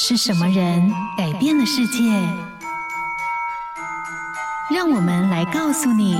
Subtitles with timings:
[0.00, 2.04] 是什么人改变了世界？
[4.72, 6.16] 让我们来告诉你：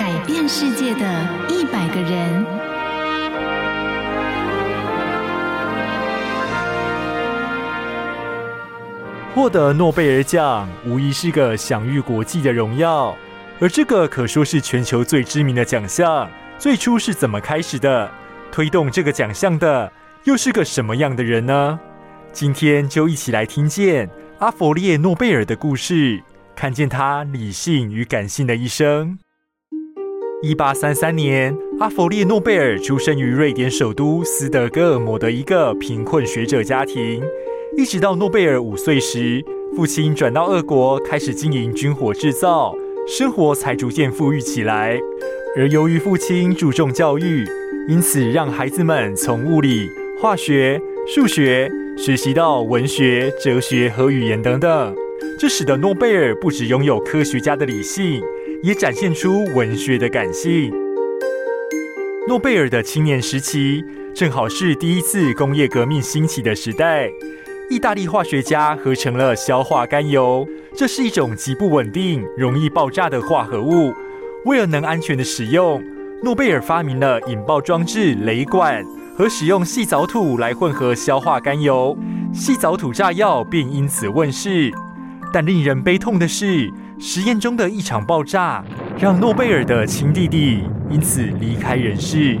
[0.00, 2.44] 改变世界的一百个人。
[9.32, 13.14] 获得诺贝尔奖无疑是个享誉国际的荣耀，
[13.60, 16.28] 而这个可说是全球最知名的奖项。
[16.62, 18.08] 最初是怎么开始的？
[18.52, 21.80] 推动这个奖项的又是个什么样的人呢？
[22.32, 24.08] 今天就一起来听见
[24.38, 26.22] 阿佛列诺贝尔的故事，
[26.54, 29.18] 看见他理性与感性的一生。
[30.40, 37.24] 一八三三年，阿佛列诺贝尔出生于瑞典首都斯德哥尔摩的一个贫困学者家庭。
[37.76, 39.44] 一直到诺贝尔五岁时，
[39.74, 42.72] 父亲转到俄国开始经营军火制造，
[43.08, 45.00] 生活才逐渐富裕起来。
[45.54, 47.44] 而由于父亲注重教育，
[47.86, 54.96] 因此让孩子们从物理、化学、数学学习到文学、哲学和语言等等。
[55.38, 58.22] 这使得诺贝尔不只拥有科学家的理性，
[58.62, 60.72] 也展现出文学的感性。
[62.26, 63.84] 诺贝尔的青年时期
[64.14, 67.10] 正好是第一次工业革命兴起的时代，
[67.68, 73.92] 意大利化学家合成了硝化甘油，这是一种极不稳定、容易爆炸的化合物。
[74.44, 75.80] 为了能安全的使用，
[76.24, 78.84] 诺贝尔发明了引爆装置雷管
[79.16, 81.96] 和使用细藻土来混合硝化甘油，
[82.32, 84.72] 细藻土炸药便因此问世。
[85.32, 88.64] 但令人悲痛的是，实验中的一场爆炸
[88.98, 92.36] 让诺贝尔的亲弟弟因此离开人世。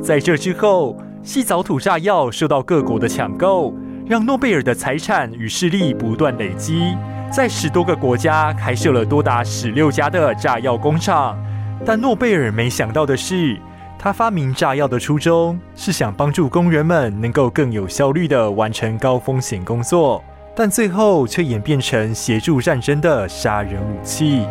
[0.00, 3.72] 在这之后，细藻土炸药受到各国的抢购，
[4.04, 6.96] 让诺贝尔的财产与势力不断累积。
[7.34, 11.34] 在十多个国家开设了多达十六家的炸药工厂，
[11.82, 13.58] 但诺贝尔没想到的是，
[13.98, 20.22] 他发明炸药的初衷是想帮助工人们能够更有效率地完成高风险工作，
[20.54, 24.46] 但最后却演变成协助战争的杀人武器。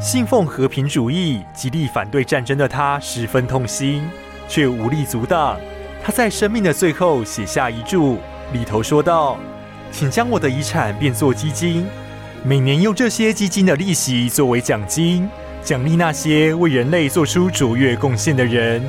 [0.00, 4.08] 信奉和平主义、极力反对战争的他十分痛心，
[4.48, 5.58] 却无力阻挡。
[6.02, 8.16] 他在生命的最后写下遗嘱，
[8.54, 9.36] 里头说道。
[9.90, 11.86] 请将我的遗产变作基金，
[12.44, 15.28] 每年用这些基金的利息作为奖金，
[15.62, 18.82] 奖励那些为人类做出卓越贡献的人。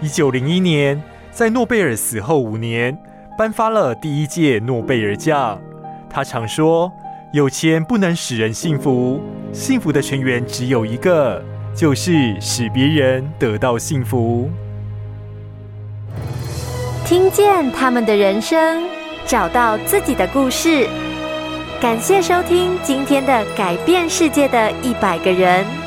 [0.00, 2.96] 一九零一年，在诺贝尔死后五年，
[3.36, 5.60] 颁发了第一届诺贝尔奖。
[6.08, 6.90] 他常说
[7.32, 9.20] ：“有钱不能使人幸福，
[9.52, 11.42] 幸福的泉源只有一个，
[11.74, 14.48] 就是使别人得到幸福。”
[17.04, 18.93] 听见他们的人生。
[19.26, 20.88] 找到自己的故事。
[21.80, 25.83] 感谢收听今天的改变世界的一百个人。